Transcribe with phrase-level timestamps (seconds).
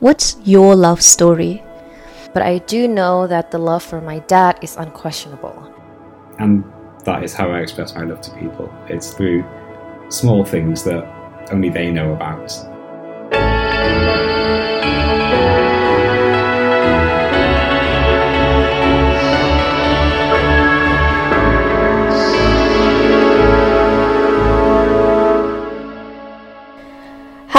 [0.00, 1.60] What's your love story?
[2.32, 5.74] But I do know that the love for my dad is unquestionable.
[6.38, 6.64] And
[7.04, 8.72] that is how I express my love to people.
[8.88, 9.44] It's through
[10.08, 11.02] small things that
[11.50, 12.48] only they know about.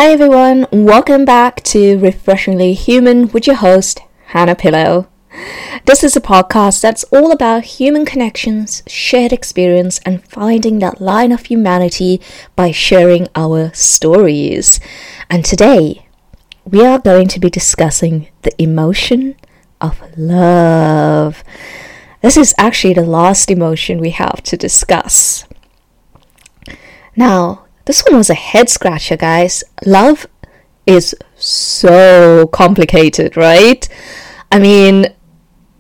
[0.09, 5.07] Hi everyone, welcome back to Refreshingly Human with your host, Hannah Pillow.
[5.85, 11.31] This is a podcast that's all about human connections, shared experience, and finding that line
[11.31, 12.19] of humanity
[12.55, 14.79] by sharing our stories.
[15.29, 16.07] And today,
[16.65, 19.35] we are going to be discussing the emotion
[19.79, 21.43] of love.
[22.23, 25.45] This is actually the last emotion we have to discuss.
[27.15, 29.63] Now, this one was a head scratcher, guys.
[29.83, 30.27] Love
[30.85, 33.89] is so complicated, right?
[34.51, 35.07] I mean,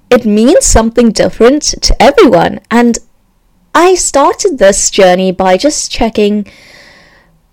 [0.09, 2.61] it means something different to everyone.
[2.71, 2.97] And
[3.75, 6.47] I started this journey by just checking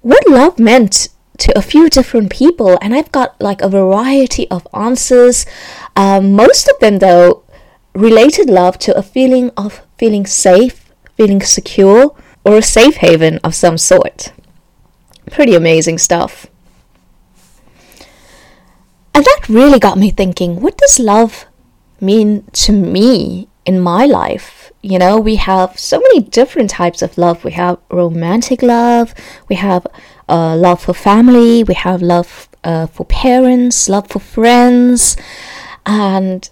[0.01, 4.67] what love meant to a few different people, and I've got like a variety of
[4.73, 5.45] answers.
[5.97, 7.45] Um, most of them, though,
[7.95, 13.55] related love to a feeling of feeling safe, feeling secure, or a safe haven of
[13.55, 14.33] some sort.
[15.31, 16.47] Pretty amazing stuff.
[19.15, 21.47] And that really got me thinking what does love
[22.01, 24.73] mean to me in my life?
[24.83, 27.43] You know, we have so many different types of love.
[27.43, 29.15] We have romantic love,
[29.49, 29.87] we have
[30.29, 35.17] uh, love for family, we have love uh, for parents, love for friends,
[35.87, 36.49] and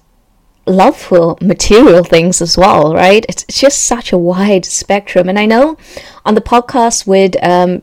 [0.66, 3.26] love for material things as well, right?
[3.28, 5.28] It's, just such a wide spectrum.
[5.28, 5.76] And I know
[6.24, 7.82] on the podcast with um,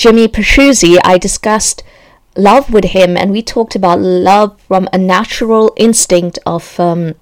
[0.00, 1.82] Jimmy Petruzzi, I discussed
[2.34, 7.16] love with him, and we talked about love from a natural instinct of um,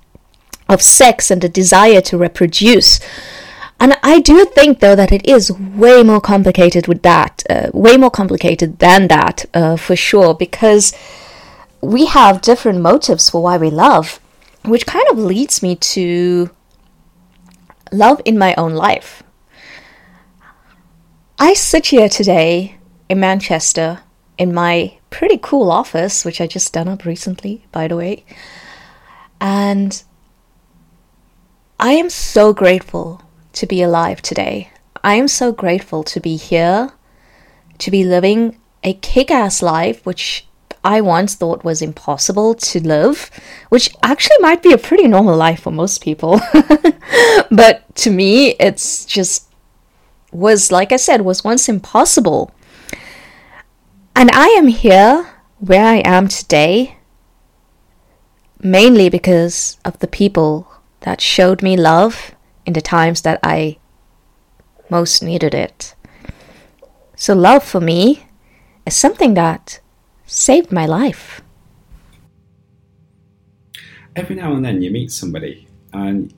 [0.69, 3.01] of sex and the desire to reproduce.
[3.81, 7.97] And I do think, though, that it is way more complicated with that, uh, way
[7.97, 10.95] more complicated than that, uh, for sure, because
[11.81, 14.21] we have different motives for why we love,
[14.65, 16.51] which kind of leads me to
[17.91, 19.25] love in my own life.
[21.41, 22.79] I sit here today
[23.09, 24.01] in Manchester
[24.39, 28.25] in my pretty cool office, which I just done up recently, by the way.
[29.41, 30.03] And
[31.79, 33.23] I am so grateful
[33.53, 34.73] to be alive today.
[35.05, 36.91] I am so grateful to be here,
[37.79, 40.45] to be living a kick ass life, which
[40.83, 43.31] I once thought was impossible to live,
[43.69, 46.41] which actually might be a pretty normal life for most people.
[47.53, 49.48] but to me, it's just
[50.33, 52.53] was, like I said, was once impossible.
[54.15, 55.29] And I am here
[55.59, 56.99] where I am today
[58.61, 60.69] mainly because of the people
[61.01, 62.35] that showed me love
[62.67, 63.79] in the times that I
[64.91, 65.95] most needed it.
[67.17, 68.27] So, love for me
[68.87, 69.81] is something that
[70.27, 71.41] saved my life.
[74.17, 76.35] Every now and then you meet somebody and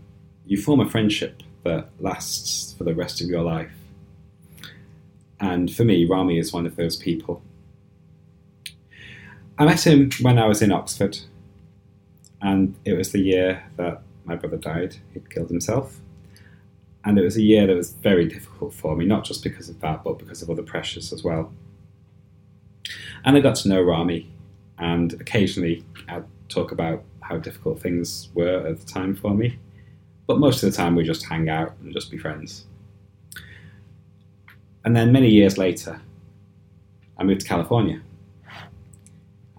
[0.46, 3.79] you form a friendship that lasts for the rest of your life.
[5.40, 7.42] And for me, Rami is one of those people.
[9.58, 11.18] I met him when I was in Oxford,
[12.40, 14.96] and it was the year that my brother died.
[15.12, 15.98] He'd killed himself.
[17.04, 19.80] And it was a year that was very difficult for me, not just because of
[19.80, 21.52] that, but because of other pressures as well.
[23.24, 24.30] And I got to know Rami,
[24.78, 29.58] and occasionally I'd talk about how difficult things were at the time for me.
[30.26, 32.66] But most of the time we just hang out and just be friends.
[34.84, 36.00] And then many years later,
[37.18, 38.00] I moved to California.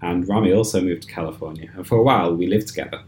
[0.00, 1.70] And Rami also moved to California.
[1.76, 3.02] And for a while, we lived together.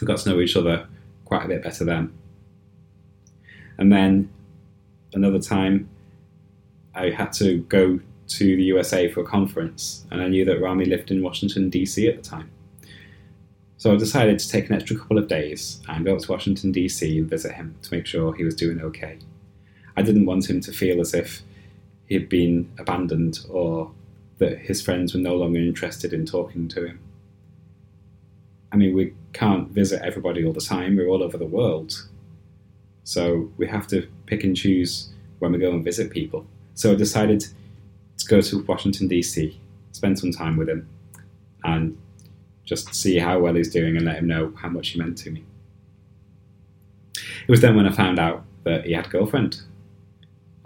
[0.00, 0.88] We got to know each other
[1.24, 2.12] quite a bit better then.
[3.78, 4.30] And then
[5.14, 5.88] another time,
[6.94, 10.84] I had to go to the USA for a conference, and I knew that Rami
[10.84, 12.08] lived in Washington, D.C.
[12.08, 12.50] at the time.
[13.76, 16.70] So I decided to take an extra couple of days and go up to Washington,
[16.70, 17.18] D.C.
[17.18, 19.18] and visit him to make sure he was doing okay.
[19.96, 21.42] I didn't want him to feel as if
[22.06, 23.90] he had been abandoned or
[24.38, 27.00] that his friends were no longer interested in talking to him.
[28.72, 32.08] I mean, we can't visit everybody all the time, we're all over the world.
[33.04, 35.10] So we have to pick and choose
[35.40, 36.46] when we go and visit people.
[36.74, 39.58] So I decided to go to Washington, D.C.,
[39.92, 40.88] spend some time with him,
[41.64, 41.98] and
[42.64, 45.30] just see how well he's doing and let him know how much he meant to
[45.30, 45.44] me.
[47.14, 49.62] It was then when I found out that he had a girlfriend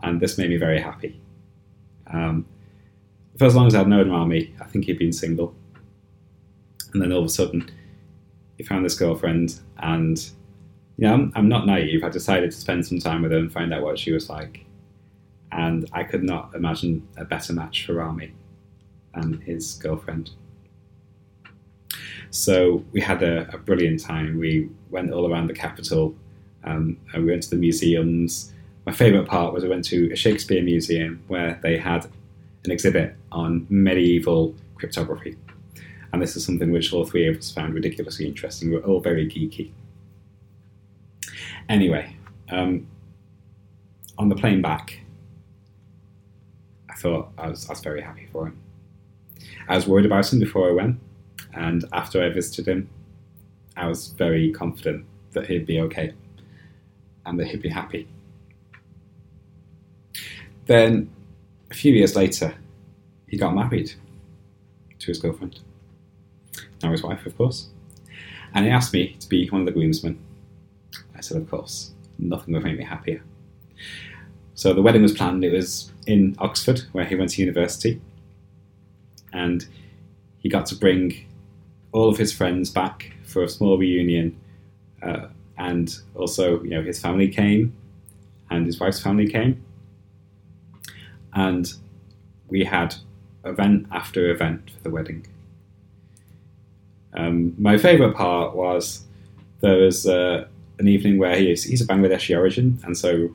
[0.04, 1.18] and this made me very happy.
[2.06, 2.46] Um,
[3.38, 5.54] for as long as I'd known Rami, I think he'd been single.
[6.92, 7.70] And then all of a sudden,
[8.56, 10.18] he found this girlfriend, and
[10.96, 12.04] you know, I'm, I'm not naive.
[12.04, 14.64] I decided to spend some time with her and find out what she was like.
[15.50, 18.32] And I could not imagine a better match for Rami
[19.14, 20.30] than his girlfriend.
[22.30, 24.38] So we had a, a brilliant time.
[24.38, 26.14] We went all around the capital,
[26.64, 28.52] um, and we went to the museums.
[28.86, 32.06] My favourite part was I went to a Shakespeare museum where they had
[32.64, 35.36] an exhibit on medieval cryptography.
[36.12, 38.70] And this is something which all three of us found ridiculously interesting.
[38.70, 39.72] We're all very geeky.
[41.68, 42.16] Anyway,
[42.50, 42.86] um,
[44.18, 45.00] on the plane back,
[46.90, 48.58] I thought I was, I was very happy for him.
[49.68, 51.00] I was worried about him before I went,
[51.54, 52.88] and after I visited him,
[53.76, 56.12] I was very confident that he'd be okay
[57.26, 58.06] and that he'd be happy.
[60.66, 61.10] Then,
[61.70, 62.54] a few years later,
[63.28, 63.92] he got married
[64.98, 65.60] to his girlfriend,
[66.82, 67.68] now his wife, of course,
[68.54, 70.18] and he asked me to be one of the groomsmen.
[71.16, 73.22] I said, of course, nothing would make me happier.
[74.54, 75.44] So the wedding was planned.
[75.44, 78.00] It was in Oxford, where he went to university,
[79.32, 79.66] and
[80.38, 81.26] he got to bring
[81.92, 84.38] all of his friends back for a small reunion,
[85.02, 85.26] uh,
[85.58, 87.74] and also, you know, his family came,
[88.50, 89.62] and his wife's family came,
[91.34, 91.72] and
[92.48, 92.94] we had
[93.44, 95.26] event after event for the wedding.
[97.14, 99.04] Um, my favourite part was
[99.60, 100.46] there was uh,
[100.78, 103.30] an evening where he is, he's a Bangladeshi origin, and so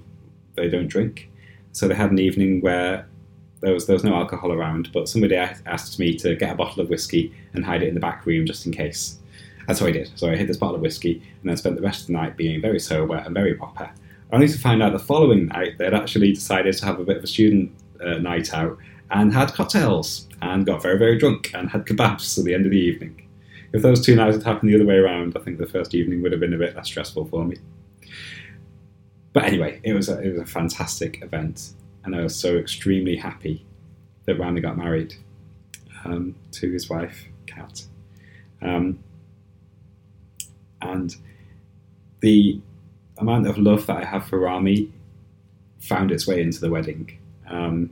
[0.55, 1.29] they don't drink.
[1.71, 3.07] So they had an evening where
[3.61, 6.81] there was there was no alcohol around, but somebody asked me to get a bottle
[6.81, 9.17] of whiskey and hide it in the back room just in case.
[9.67, 10.09] And so I did.
[10.15, 12.37] So I hid this bottle of whiskey and then spent the rest of the night
[12.37, 13.91] being very sober and very proper.
[14.31, 17.23] Only to find out the following night they'd actually decided to have a bit of
[17.23, 17.71] a student
[18.05, 18.77] uh, night out
[19.11, 22.71] and had cocktails and got very very drunk and had kebabs at the end of
[22.71, 23.27] the evening.
[23.71, 26.21] If those two nights had happened the other way around, I think the first evening
[26.21, 27.57] would have been a bit less stressful for me.
[29.33, 31.73] But anyway, it was a, it was a fantastic event,
[32.03, 33.63] and I was so extremely happy
[34.25, 35.13] that Rami got married
[36.03, 37.83] um, to his wife, Kat.
[38.61, 38.99] Um,
[40.81, 41.15] and
[42.21, 42.59] the
[43.17, 44.91] amount of love that I have for Rami
[45.79, 47.17] found its way into the wedding.
[47.49, 47.89] Um,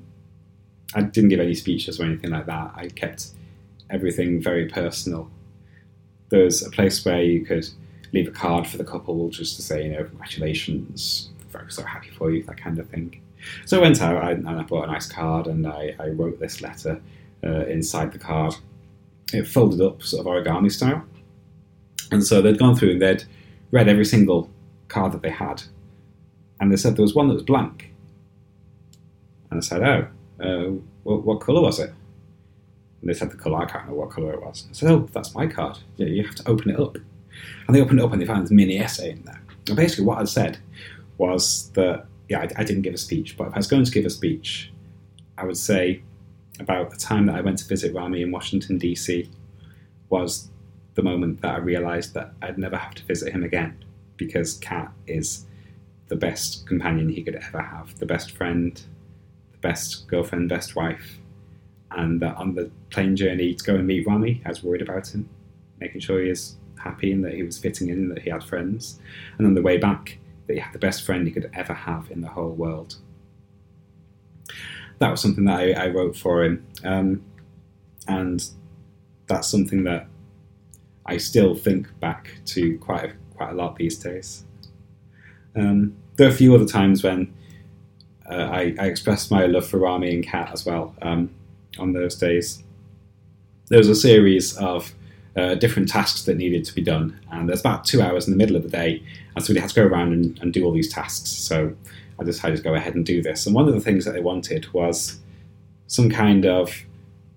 [0.95, 2.71] I didn't give any speeches or anything like that.
[2.75, 3.30] I kept
[3.89, 5.30] everything very personal.
[6.30, 7.68] There's a place where you could
[8.13, 12.09] leave a card for the couple just to say, you know, congratulations, very so happy
[12.09, 13.21] for you, that kind of thing.
[13.65, 16.62] So I went out and I bought a nice card and I, I wrote this
[16.62, 17.01] letter
[17.44, 18.56] uh, inside the card.
[19.33, 21.04] It folded up sort of origami style.
[22.12, 23.24] And so they'd gone through and they'd
[23.71, 24.50] read every single
[24.88, 25.63] card that they had.
[26.59, 27.94] And they said there was one that was blank.
[29.49, 30.07] And I said, oh,
[30.44, 30.71] uh,
[31.03, 31.94] what, what colour was it?
[33.01, 34.65] And they said the colour, I can't remember what colour it was.
[34.69, 35.77] I said, oh, that's my card.
[35.97, 36.97] Yeah, you have to open it up.
[37.67, 39.41] And they opened it up and they found this mini essay in there.
[39.67, 40.57] And basically what I'd said
[41.17, 43.91] was that, yeah, I, I didn't give a speech, but if I was going to
[43.91, 44.71] give a speech,
[45.38, 46.01] I would say
[46.59, 49.29] about the time that I went to visit Rami in Washington, D.C.,
[50.09, 50.49] was
[50.95, 53.83] the moment that I realised that I'd never have to visit him again
[54.15, 55.45] because Kat is
[56.07, 58.81] the best companion he could ever have, the best friend,
[59.62, 61.19] best girlfriend, best wife.
[61.92, 65.14] And that on the plane journey to go and meet Rami, I was worried about
[65.14, 65.30] him,
[65.80, 68.99] making sure he is happy and that he was fitting in, that he had friends.
[69.37, 72.11] And on the way back, that he had the best friend he could ever have
[72.11, 72.95] in the whole world.
[74.99, 76.66] That was something that I, I wrote for him.
[76.83, 77.23] Um,
[78.07, 78.47] and
[79.28, 80.07] that's something that
[81.06, 84.44] I still think back to quite a, quite a lot these days.
[85.56, 87.33] Um, there are a few other times when
[88.30, 91.30] uh, I, I, expressed my love for Rami and Kat as well um,
[91.80, 92.62] on those days.
[93.69, 94.94] There was a series of
[95.36, 98.38] uh, different tasks that needed to be done, and there's about two hours in the
[98.38, 99.02] middle of the day,
[99.36, 101.30] and so we had to go around and, and do all these tasks.
[101.30, 101.74] So
[102.19, 103.46] I decided to go ahead and do this.
[103.46, 105.19] And one of the things that they wanted was
[105.88, 106.84] some kind of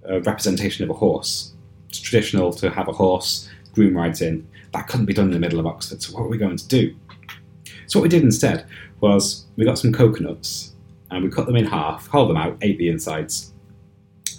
[0.09, 1.53] uh, representation of a horse.
[1.89, 4.49] It's traditional to have a horse groom rides in.
[4.73, 6.69] That couldn't be done in the middle of Oxford, so what were we going to
[6.69, 6.97] do?
[7.87, 8.67] So what we did instead
[9.01, 10.71] was we got some coconuts
[11.11, 13.53] and we cut them in half, hauled them out, ate the insides,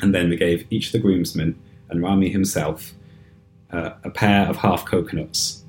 [0.02, 1.60] and then we gave each of the groomsmen
[1.90, 2.94] and Rami himself
[3.72, 5.64] uh, a pair of half coconuts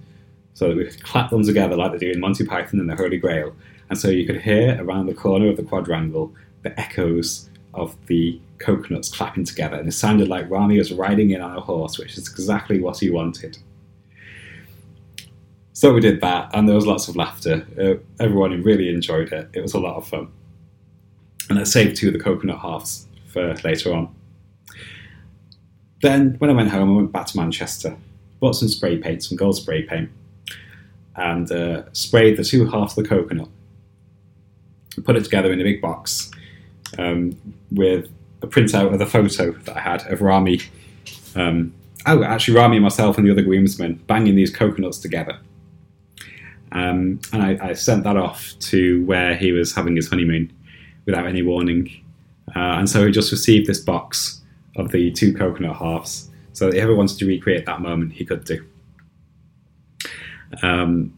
[0.55, 2.97] so that we could clap them together like they do in Monty Python and the
[2.97, 3.55] Holy Grail.
[3.91, 8.41] And so you could hear around the corner of the quadrangle the echoes of the
[8.59, 12.17] coconuts clapping together, and it sounded like Rami was riding in on a horse, which
[12.17, 13.59] is exactly what he wanted.
[15.73, 17.67] So we did that, and there was lots of laughter.
[17.81, 19.49] Uh, everyone really enjoyed it.
[19.53, 20.29] It was a lot of fun.
[21.53, 24.09] And I saved two of the coconut halves for later on.
[26.01, 27.95] then when I went home, I went back to Manchester,
[28.41, 30.09] bought some spray paint, some gold spray paint,
[31.15, 33.51] and uh, sprayed the two halves of the coconut.
[35.05, 36.31] Put it together in a big box
[36.97, 37.37] um,
[37.71, 40.63] with a printout of the photo that I had of Rami.
[41.35, 41.75] Um,
[42.07, 45.39] oh, actually, Rami myself and the other groomsmen banging these coconuts together.
[46.73, 50.51] Um, and I, I, sent that off to where he was having his honeymoon
[51.07, 51.91] without any warning.
[52.55, 54.41] Uh, and so he just received this box
[54.77, 56.31] of the two coconut halves.
[56.53, 58.65] So if he ever wanted to recreate that moment, he could do.
[60.63, 61.17] Um,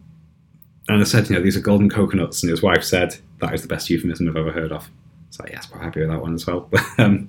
[0.88, 2.42] and I said, you know, these are golden coconuts.
[2.42, 4.88] And his wife said, that is the best euphemism I've ever heard of.
[5.30, 6.70] So, yes, quite happy with that one as well.
[6.98, 7.28] um,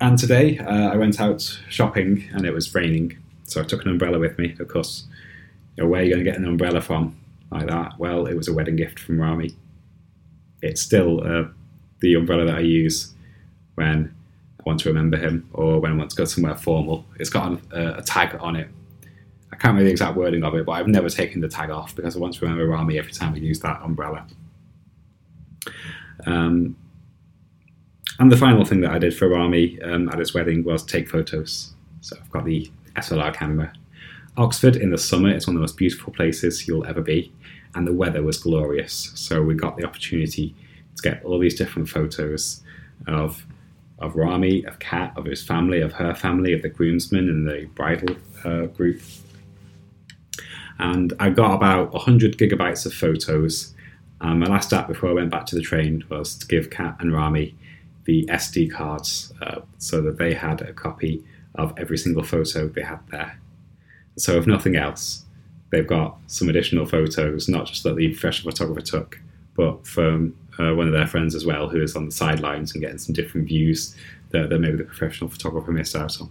[0.00, 3.18] and today uh, I went out shopping and it was raining.
[3.44, 5.06] So I took an umbrella with me, of course
[5.76, 7.16] you know, where are you going to get an umbrella from
[7.50, 7.98] like that?
[7.98, 9.54] Well, it was a wedding gift from Rami.
[10.62, 11.48] It's still uh,
[12.00, 13.14] the umbrella that I use
[13.74, 14.14] when
[14.60, 17.04] I want to remember him or when I want to go somewhere formal.
[17.18, 18.68] It's got a, a tag on it.
[19.52, 21.94] I can't remember the exact wording of it, but I've never taken the tag off
[21.94, 24.26] because I want to remember Rami every time I use that umbrella.
[26.24, 26.76] Um,
[28.18, 31.08] and the final thing that I did for Rami um, at his wedding was take
[31.08, 31.74] photos.
[32.00, 33.72] So I've got the SLR camera
[34.36, 37.32] Oxford in the summer is one of the most beautiful places you'll ever be,
[37.74, 39.12] and the weather was glorious.
[39.14, 40.54] So we got the opportunity
[40.96, 42.62] to get all these different photos
[43.06, 43.46] of
[43.98, 47.66] of Rami, of Kat, of his family, of her family, of the groomsmen and the
[47.74, 49.00] bridal uh, group.
[50.80, 53.74] And I got about 100 gigabytes of photos.
[54.20, 56.96] Um, my last act before I went back to the train was to give Kat
[56.98, 57.54] and Rami
[58.04, 61.22] the SD cards uh, so that they had a copy
[61.54, 63.38] of every single photo they had there.
[64.16, 65.24] So, if nothing else,
[65.72, 69.20] they've got some additional photos, not just that the professional photographer took,
[69.56, 72.82] but from uh, one of their friends as well, who is on the sidelines and
[72.82, 73.96] getting some different views
[74.30, 76.30] that, that maybe the professional photographer missed out on.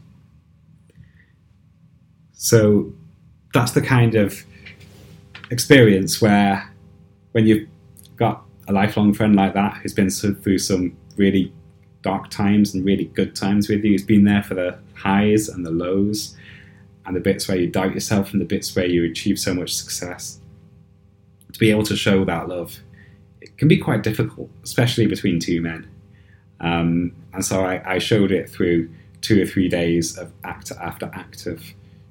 [2.33, 2.93] So,
[3.53, 4.45] that's the kind of
[5.49, 6.71] experience where
[7.33, 7.67] when you've
[8.15, 11.51] got a lifelong friend like that who's been through some really
[12.03, 15.65] dark times and really good times with you, who's been there for the highs and
[15.65, 16.37] the lows,
[17.05, 19.73] and the bits where you doubt yourself and the bits where you achieve so much
[19.73, 20.39] success.
[21.53, 22.79] To be able to show that love,
[23.41, 25.89] it can be quite difficult, especially between two men.
[26.59, 28.89] Um, and so I, I, showed it through
[29.21, 31.63] two or three days of act after act of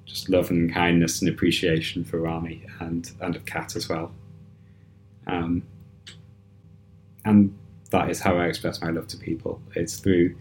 [0.04, 4.12] just love and kindness and appreciation for Rami and, and of Kat as well.
[5.28, 5.62] Um,
[7.24, 7.56] and
[7.90, 9.60] that is how I express my love to people.
[9.76, 10.34] It's through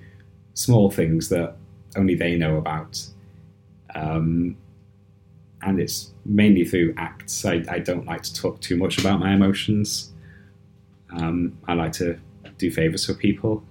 [0.56, 1.56] small things that
[1.96, 3.06] only they know about
[3.96, 4.58] um,
[5.62, 7.46] and it's mainly through acts.
[7.46, 10.14] I, I, don't like to talk too much about my emotions.
[11.12, 12.20] Um, I like to
[12.58, 13.64] do favors for people.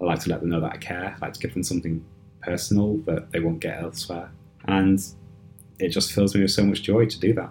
[0.00, 1.16] I like to let them know that I care.
[1.16, 2.04] I like to give them something
[2.42, 4.30] personal that they won't get elsewhere.
[4.66, 5.00] And
[5.78, 7.50] it just fills me with so much joy to do that.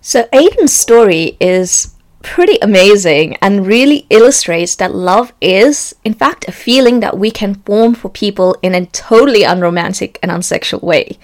[0.00, 1.95] So Aiden's story is
[2.26, 7.54] pretty amazing and really illustrates that love is, in fact, a feeling that we can
[7.54, 11.18] form for people in a totally unromantic and unsexual way.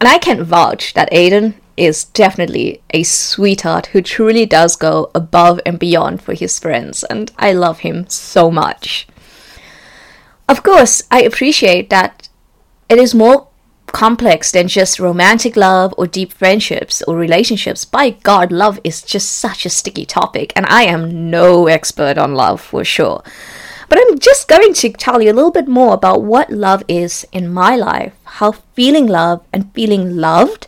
[0.00, 5.60] And I can vouch that Aiden is definitely a sweetheart who truly does go above
[5.66, 9.08] and beyond for his friends, and I love him so much.
[10.48, 12.28] Of course, I appreciate that
[12.88, 13.48] it is more
[13.92, 17.84] complex than just romantic love or deep friendships or relationships.
[17.84, 22.34] By God, love is just such a sticky topic, and I am no expert on
[22.34, 23.22] love for sure.
[23.88, 27.26] But I'm just going to tell you a little bit more about what love is
[27.32, 30.66] in my life, how feeling love and feeling loved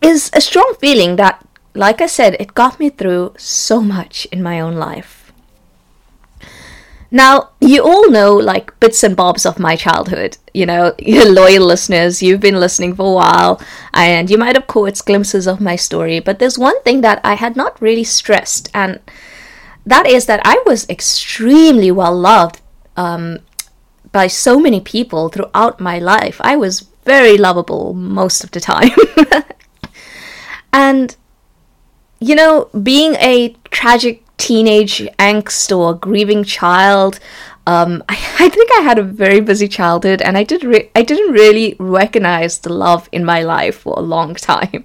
[0.00, 4.42] is a strong feeling that, like I said, it got me through so much in
[4.42, 5.17] my own life.
[7.10, 10.36] Now, you all know like bits and bobs of my childhood.
[10.52, 13.62] You know, your loyal listeners, you've been listening for a while,
[13.94, 16.20] and you might have caught glimpses of my story.
[16.20, 19.00] But there's one thing that I had not really stressed, and
[19.86, 22.60] that is that I was extremely well loved
[22.96, 23.38] um,
[24.12, 26.40] by so many people throughout my life.
[26.42, 28.90] I was very lovable most of the time.
[30.72, 31.16] and,
[32.20, 37.20] you know, being a tragic teenage angst or grieving child.
[37.66, 41.02] Um, I, I, think I had a very busy childhood, and I did re- I
[41.02, 44.84] didn't really recognize the love in my life for a long time.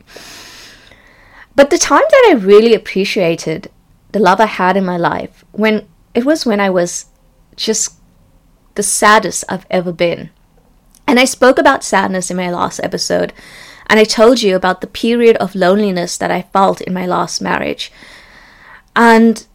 [1.56, 3.72] But the time that I really appreciated
[4.12, 7.06] the love I had in my life when it was when I was
[7.56, 7.96] just
[8.76, 10.30] the saddest I've ever been.
[11.08, 13.34] And I spoke about sadness in my last episode,
[13.88, 17.42] and I told you about the period of loneliness that I felt in my last
[17.42, 17.92] marriage.
[18.96, 19.46] And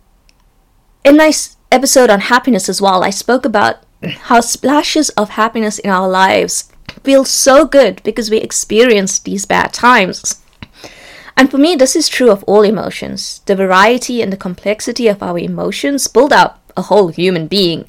[1.04, 1.32] In my
[1.72, 6.70] episode on happiness as well, I spoke about how splashes of happiness in our lives
[7.02, 10.42] feel so good because we experience these bad times.
[11.36, 13.40] And for me, this is true of all emotions.
[13.46, 17.86] The variety and the complexity of our emotions build up a whole human being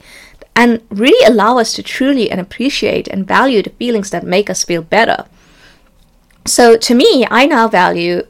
[0.56, 4.64] and really allow us to truly and appreciate and value the feelings that make us
[4.64, 5.26] feel better.
[6.46, 8.24] So to me, I now value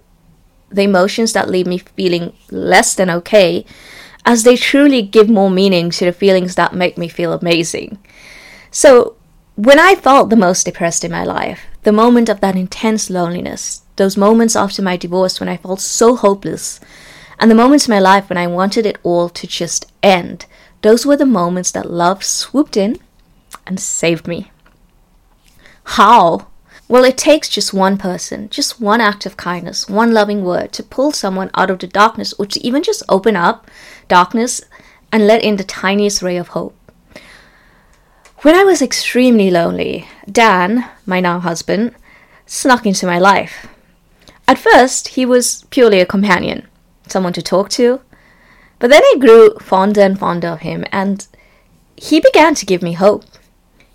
[0.70, 3.66] the emotions that leave me feeling less than okay
[4.26, 7.98] as they truly give more meaning to the feelings that make me feel amazing.
[8.72, 9.16] So
[9.56, 13.82] when I felt the most depressed in my life, the moment of that intense loneliness,
[13.96, 16.80] those moments after my divorce when I felt so hopeless,
[17.40, 20.46] and the moments in my life when I wanted it all to just end,
[20.82, 23.00] those were the moments that love swooped in
[23.66, 24.52] and saved me.
[25.84, 26.49] How?
[26.90, 30.82] Well, it takes just one person, just one act of kindness, one loving word to
[30.82, 33.70] pull someone out of the darkness or to even just open up
[34.08, 34.60] darkness
[35.12, 36.76] and let in the tiniest ray of hope.
[38.38, 41.94] When I was extremely lonely, Dan, my now husband,
[42.48, 43.68] snuck into my life.
[44.48, 46.68] At first, he was purely a companion,
[47.06, 48.02] someone to talk to,
[48.80, 51.28] but then I grew fonder and fonder of him, and
[51.96, 53.26] he began to give me hope.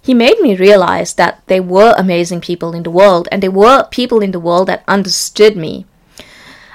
[0.04, 3.88] He made me realize that there were amazing people in the world, and there were
[3.90, 5.86] people in the world that understood me.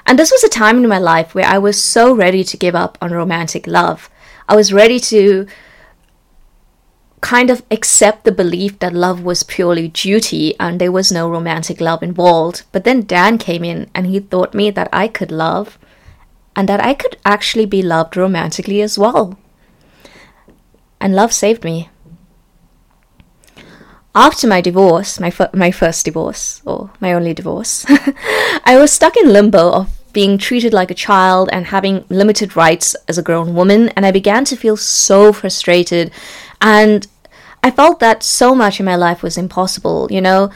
[0.04, 2.74] And this was a time in my life where I was so ready to give
[2.74, 4.10] up on romantic love.
[4.48, 5.46] I was ready to
[7.20, 11.80] kind of accept the belief that love was purely duty and there was no romantic
[11.80, 12.64] love involved.
[12.72, 15.78] But then Dan came in and he taught me that I could love
[16.56, 19.38] and that I could actually be loved romantically as well.
[21.00, 21.90] And love saved me.
[24.14, 27.86] After my divorce, my, f- my first divorce, or my only divorce,
[28.64, 32.96] I was stuck in limbo of being treated like a child and having limited rights
[33.06, 36.10] as a grown woman, and I began to feel so frustrated.
[36.60, 37.06] And
[37.62, 40.50] I felt that so much in my life was impossible, you know.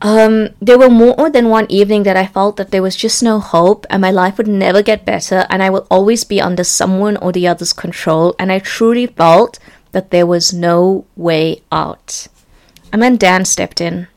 [0.00, 3.40] Um, there were more than one evening that I felt that there was just no
[3.40, 7.16] hope and my life would never get better and I would always be under someone
[7.16, 9.58] or the other's control and I truly felt
[9.90, 12.28] that there was no way out.
[12.92, 14.08] And then Dan stepped in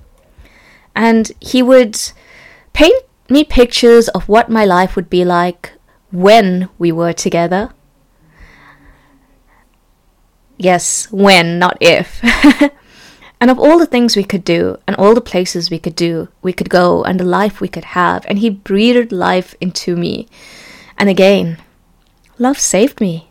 [0.95, 1.99] and he would
[2.73, 5.73] paint me pictures of what my life would be like
[6.11, 7.71] when we were together.
[10.57, 12.21] Yes, when, not if.
[13.41, 16.27] and of all the things we could do, and all the places we could do,
[16.41, 20.27] we could go, and the life we could have, and he breathed life into me.
[20.97, 21.57] And again,
[22.37, 23.29] love saved me.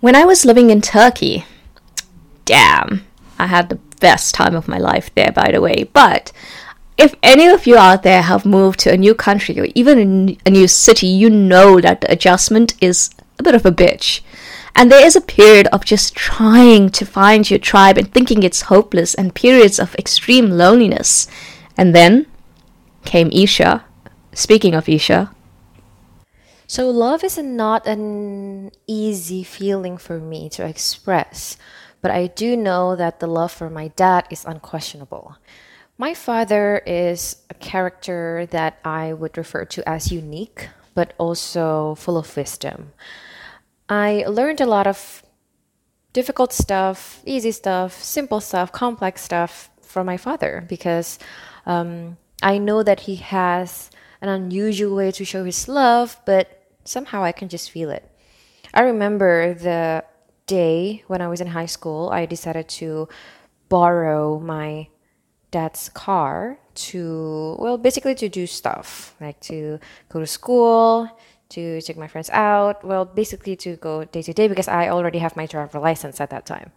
[0.00, 1.44] When I was living in Turkey,
[2.48, 3.04] damn,
[3.38, 5.84] I had the best time of my life there, by the way.
[5.92, 6.32] But
[6.96, 10.50] if any of you out there have moved to a new country or even a
[10.50, 14.22] new city, you know that the adjustment is a bit of a bitch.
[14.74, 18.62] And there is a period of just trying to find your tribe and thinking it's
[18.62, 21.28] hopeless, and periods of extreme loneliness.
[21.76, 22.26] And then
[23.04, 23.84] came Isha.
[24.32, 25.30] Speaking of Isha.
[26.66, 31.56] So, love is not an easy feeling for me to express,
[32.00, 35.36] but I do know that the love for my dad is unquestionable.
[35.96, 42.16] My father is a character that I would refer to as unique, but also full
[42.16, 42.92] of wisdom.
[43.88, 45.22] I learned a lot of
[46.12, 51.18] difficult stuff, easy stuff, simple stuff, complex stuff from my father because
[51.66, 57.24] um, I know that he has an unusual way to show his love, but somehow
[57.24, 58.08] I can just feel it.
[58.72, 60.04] I remember the
[60.48, 63.08] day when I was in high school, I decided to
[63.68, 64.88] borrow my
[65.52, 71.08] dad's car to, well, basically to do stuff like to go to school,
[71.50, 72.84] to take my friends out.
[72.84, 76.30] Well, basically to go day to day because I already have my driver license at
[76.30, 76.72] that time.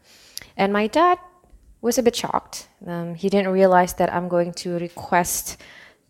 [0.56, 1.18] And my dad
[1.82, 2.68] was a bit shocked.
[2.86, 5.58] Um, he didn't realize that I'm going to request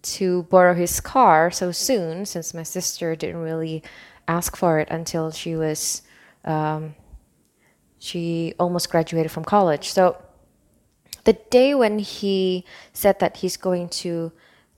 [0.02, 3.84] to borrow his car so soon, since my sister didn't really
[4.28, 6.02] ask for it until she was,
[6.44, 6.96] um,
[8.02, 9.92] she almost graduated from college.
[9.92, 10.18] So
[11.24, 14.32] the day when he said that he's going to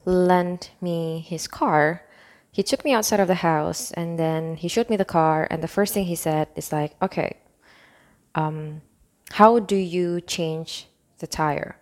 [0.04, 2.04] lend me his car,
[2.52, 5.64] he took me outside of the house and then he showed me the car and
[5.64, 7.38] the first thing he said is like okay
[8.36, 8.82] um,
[9.32, 10.88] how do you change
[11.20, 11.78] the tire?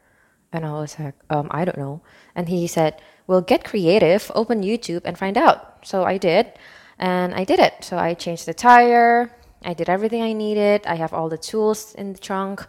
[0.53, 2.01] And i was like um, i don't know.
[2.35, 5.87] And he said well get creative open youtube and find out.
[5.87, 6.53] So i did
[6.99, 7.83] and i did it.
[7.83, 9.31] So i changed the tire
[9.63, 12.65] i did everything i needed i have all the tools in the trunk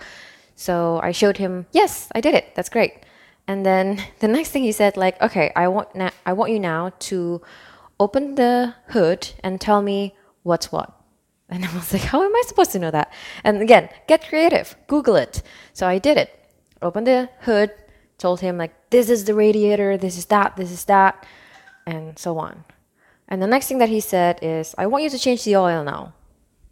[0.55, 2.95] so i showed him yes i did it that's great
[3.47, 6.61] and then the next thing he said like okay i want na- i want you
[6.61, 7.41] now to
[8.03, 10.91] open the hood and tell me what's what.
[11.53, 13.13] And I was like, how am I supposed to know that?
[13.45, 15.43] And again, get creative, Google it.
[15.75, 16.31] So I did it.
[16.81, 17.71] Opened the hood,
[18.17, 21.27] told him, like, this is the radiator, this is that, this is that,
[21.87, 22.65] and so on.
[23.29, 25.85] And the next thing that he said is, I want you to change the oil
[25.85, 26.15] now.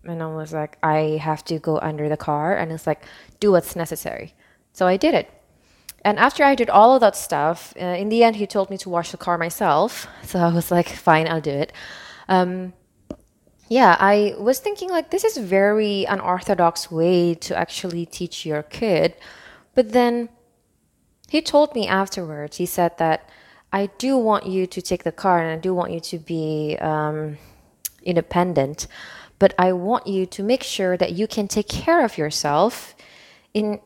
[0.04, 2.56] And I was like, I have to go under the car.
[2.56, 3.04] And it's like,
[3.38, 4.34] do what's necessary.
[4.72, 5.30] So I did it.
[6.04, 8.78] And after I did all of that stuff, uh, in the end, he told me
[8.78, 10.06] to wash the car myself.
[10.24, 11.72] So I was like, fine, I'll do it.
[12.28, 12.72] Um,
[13.68, 19.14] yeah, I was thinking like this is very unorthodox way to actually teach your kid.
[19.74, 20.28] But then
[21.28, 23.28] he told me afterwards, he said that
[23.72, 26.76] I do want you to take the car and I do want you to be
[26.80, 27.38] um,
[28.02, 28.88] independent,
[29.40, 32.94] but I want you to make sure that you can take care of yourself
[33.54, 33.80] in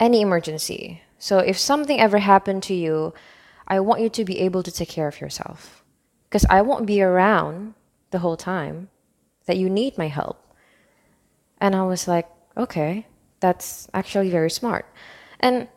[0.00, 1.02] any emergency.
[1.18, 3.14] So if something ever happened to you,
[3.68, 5.84] I want you to be able to take care of yourself
[6.24, 7.74] because I won't be around
[8.10, 8.88] the whole time
[9.46, 10.40] that you need my help.
[11.58, 13.06] And I was like, okay,
[13.40, 14.86] that's actually very smart.
[15.40, 15.68] And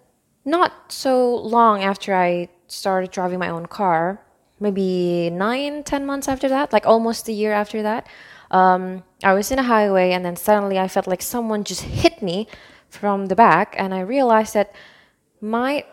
[0.45, 4.21] not so long after I started driving my own car,
[4.61, 8.07] maybe nine, ten months after that, like almost a year after that,
[8.51, 12.21] um, I was in a highway and then suddenly I felt like someone just hit
[12.21, 12.47] me
[12.89, 14.73] from the back and I realized that
[15.41, 15.85] my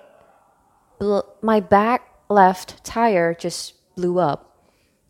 [1.43, 4.55] my back left tire just blew up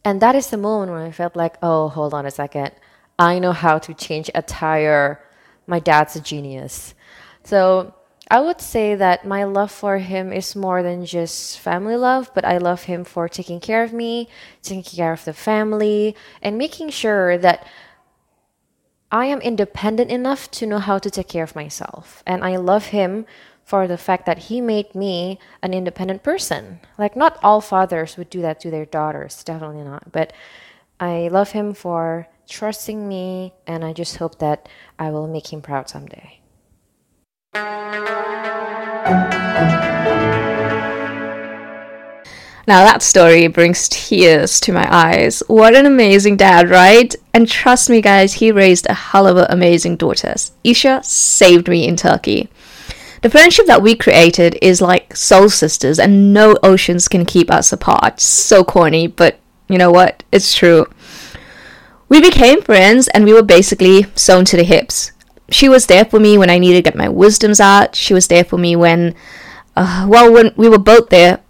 [0.05, 2.73] and that is the moment when I felt like, oh, hold on a second.
[3.19, 5.21] I know how to change a tire.
[5.67, 6.95] My dad's a genius.
[7.43, 7.95] So
[8.31, 12.45] I would say that my love for him is more than just family love, but
[12.45, 14.29] I love him for taking care of me,
[14.63, 17.67] taking care of the family, and making sure that
[19.13, 22.23] I am independent enough to know how to take care of myself.
[22.27, 23.27] And I love him
[23.65, 26.81] for the fact that he made me an independent person.
[26.99, 30.13] Like, not all fathers would do that to their daughters, definitely not.
[30.13, 30.33] But
[30.99, 35.63] I love him for trusting me, and I just hope that I will make him
[35.63, 36.41] proud someday.
[42.67, 45.43] Now that story brings tears to my eyes.
[45.47, 47.15] What an amazing dad, right?
[47.33, 50.51] And trust me, guys, he raised a hell of an amazing daughters.
[50.65, 52.49] Isha saved me in Turkey.
[53.23, 57.73] The friendship that we created is like soul sisters, and no oceans can keep us
[57.73, 58.19] apart.
[58.21, 59.39] So corny, but
[59.69, 60.25] you know what?
[60.33, 60.87] It's true.
[62.09, 65.13] We became friends, and we were basically sewn to the hips.
[65.51, 67.95] She was there for me when I needed to get my wisdoms out.
[67.95, 69.15] She was there for me when,
[69.77, 71.41] uh, well, when we were both there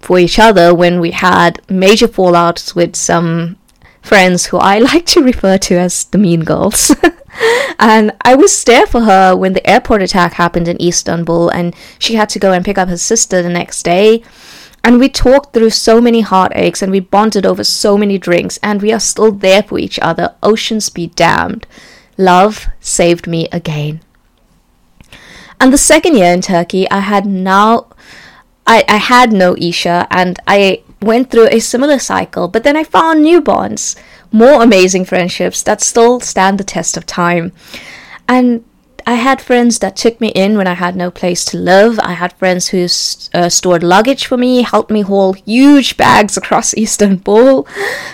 [0.00, 3.56] for each other when we had major fallouts with some
[4.02, 6.94] friends who I like to refer to as the mean girls.
[7.78, 12.14] and I was there for her when the airport attack happened in Istanbul and she
[12.14, 14.22] had to go and pick up her sister the next day.
[14.82, 18.80] And we talked through so many heartaches and we bonded over so many drinks and
[18.80, 20.34] we are still there for each other.
[20.42, 21.66] Oceans be damned.
[22.20, 24.00] Love saved me again.
[25.58, 27.86] And the second year in Turkey, I had now
[28.66, 32.84] I, I had no Isha and I went through a similar cycle, but then I
[32.84, 33.96] found new bonds
[34.32, 37.52] more amazing friendships that still stand the test of time.
[38.28, 38.64] And
[39.06, 41.98] I had friends that took me in when I had no place to live.
[42.00, 42.84] I had friends who
[43.34, 47.66] uh, stored luggage for me, helped me haul huge bags across Istanbul.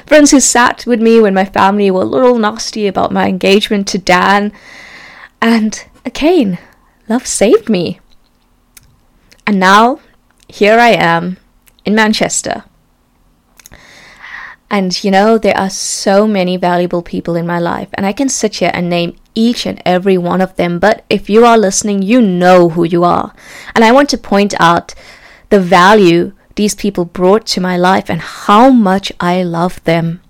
[0.07, 3.89] Friends who sat with me when my family were a little nasty about my engagement
[3.89, 4.53] to Dan.
[5.41, 6.59] And again,
[7.09, 8.01] love saved me.
[9.47, 10.01] And now,
[10.49, 11.37] here I am
[11.85, 12.65] in Manchester
[14.71, 18.29] and you know, there are so many valuable people in my life, and I can
[18.29, 20.81] sit here and name each and every one of them.
[20.81, 23.33] But if you are listening, you know who you are.
[23.77, 24.95] And I want to point out
[25.51, 30.21] the value these people brought to my life and how much I love them.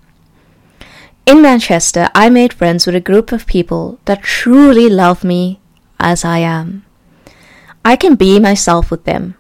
[1.25, 5.61] In Manchester, I made friends with a group of people that truly love me
[5.99, 6.85] as I am.
[7.85, 9.37] I can be myself with them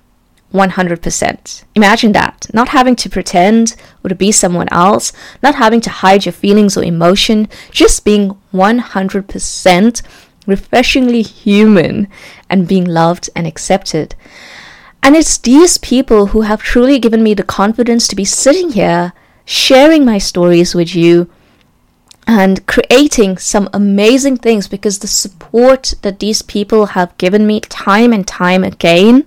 [0.53, 1.65] 100%.
[1.75, 2.47] Imagine that.
[2.55, 6.77] Not having to pretend or to be someone else, not having to hide your feelings
[6.77, 10.03] or emotion, just being 100%
[10.47, 12.09] refreshingly human
[12.49, 14.15] and being loved and accepted.
[15.03, 19.13] And it's these people who have truly given me the confidence to be sitting here
[19.45, 21.31] sharing my stories with you
[22.27, 28.13] and creating some amazing things because the support that these people have given me time
[28.13, 29.25] and time again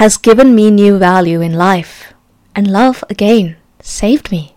[0.00, 2.14] has given me new value in life,
[2.54, 4.56] and love again saved me.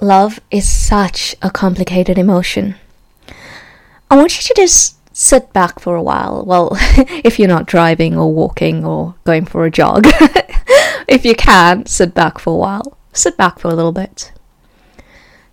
[0.00, 2.76] Love is such a complicated emotion.
[4.10, 6.46] I want you to just sit back for a while.
[6.46, 6.70] Well,
[7.26, 10.04] if you're not driving or walking or going for a jog,
[11.06, 12.96] if you can, sit back for a while.
[13.12, 14.32] Sit back for a little bit.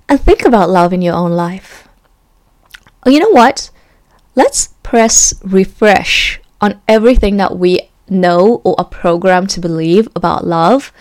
[0.07, 1.89] and think about love in your own life.
[3.05, 3.71] Oh, you know what?
[4.35, 10.91] Let's press refresh on everything that we know or are programmed to believe about love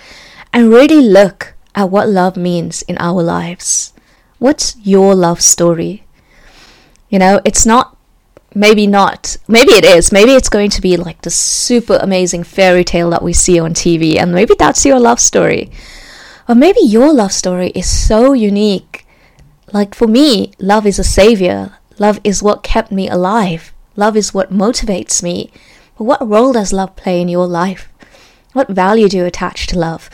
[0.53, 3.93] and really look at what love means in our lives.
[4.39, 6.05] What's your love story?
[7.09, 7.97] You know, it's not,
[8.55, 12.85] maybe not, maybe it is, maybe it's going to be like the super amazing fairy
[12.85, 15.71] tale that we see on TV, and maybe that's your love story.
[16.49, 19.07] Or maybe your love story is so unique.
[19.73, 21.77] Like for me, love is a savior.
[21.99, 23.73] Love is what kept me alive.
[23.97, 25.51] Love is what motivates me.
[25.97, 27.89] But what role does love play in your life?
[28.53, 30.09] What value do you attach to love?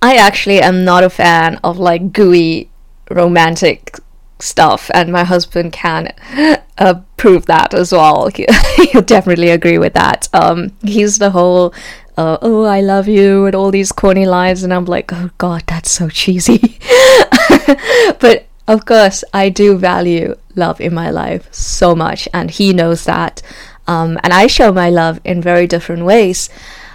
[0.00, 2.70] I actually am not a fan of like gooey
[3.10, 3.98] romantic
[4.38, 6.12] stuff, and my husband can
[6.78, 8.30] uh, prove that as well.
[8.76, 10.28] He'll definitely agree with that.
[10.32, 11.74] Um, he's the whole
[12.16, 15.64] uh, "oh, I love you" and all these corny lines, and I'm like, "Oh God,
[15.66, 16.78] that's so cheesy."
[18.20, 23.04] but of course, I do value love in my life so much, and he knows
[23.04, 23.42] that.
[23.88, 26.48] Um, and I show my love in very different ways.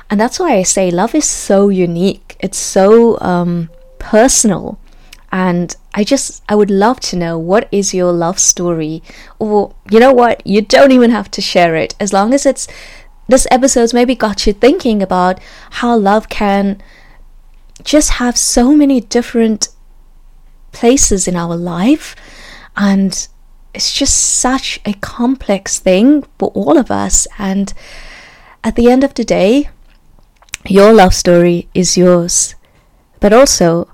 [0.09, 2.37] And that's why I say love is so unique.
[2.39, 4.79] It's so um, personal.
[5.31, 9.01] And I just, I would love to know what is your love story?
[9.39, 10.45] Or, you know what?
[10.45, 11.95] You don't even have to share it.
[11.99, 12.67] As long as it's,
[13.27, 15.39] this episode's maybe got you thinking about
[15.71, 16.79] how love can
[17.83, 19.69] just have so many different
[20.71, 22.15] places in our life.
[22.77, 23.27] And
[23.73, 27.27] it's just such a complex thing for all of us.
[27.37, 27.73] And
[28.63, 29.69] at the end of the day,
[30.65, 32.55] your love story is yours.
[33.19, 33.89] But also,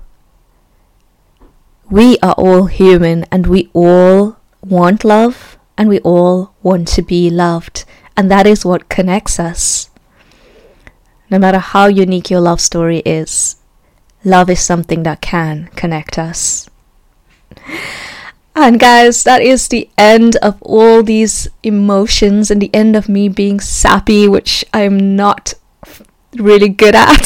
[1.88, 7.30] we are all human and we all want love and we all want to be
[7.30, 7.84] loved.
[8.16, 9.90] And that is what connects us.
[11.30, 13.56] No matter how unique your love story is,
[14.24, 16.68] love is something that can connect us.
[18.54, 23.28] And guys, that is the end of all these emotions and the end of me
[23.28, 25.54] being sappy, which I'm not
[26.36, 27.22] really good at.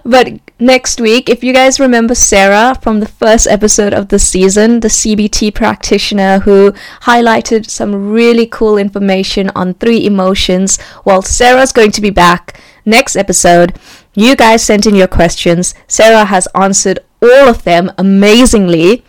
[0.04, 4.80] but next week, if you guys remember Sarah from the first episode of the season,
[4.80, 11.92] the CBT practitioner who highlighted some really cool information on three emotions, well, Sarah's going
[11.92, 13.78] to be back next episode.
[14.14, 15.74] You guys sent in your questions.
[15.86, 19.04] Sarah has answered all of them amazingly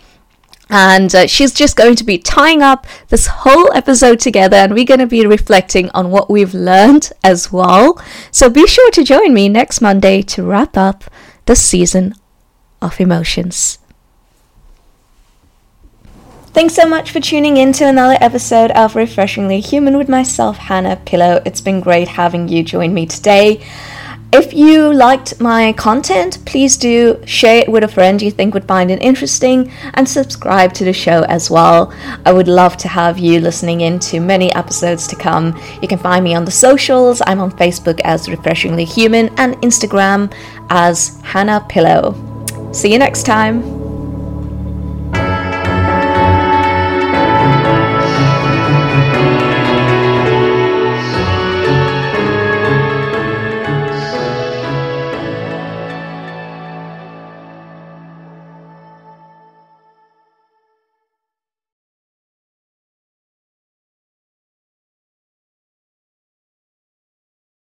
[0.72, 4.86] and uh, she's just going to be tying up this whole episode together and we're
[4.86, 9.34] going to be reflecting on what we've learned as well so be sure to join
[9.34, 11.04] me next monday to wrap up
[11.46, 12.16] the season
[12.82, 13.78] of emotions
[16.54, 20.98] Thanks so much for tuning in to another episode of Refreshingly Human with myself, Hannah
[20.98, 21.42] Pillow.
[21.46, 23.66] It's been great having you join me today.
[24.34, 28.64] If you liked my content, please do share it with a friend you think would
[28.64, 31.94] find it interesting and subscribe to the show as well.
[32.26, 35.60] I would love to have you listening in to many episodes to come.
[35.82, 37.22] You can find me on the socials.
[37.28, 40.34] I'm on Facebook as Refreshingly Human and Instagram
[40.70, 42.16] as Hannah Pillow.
[42.72, 43.81] See you next time.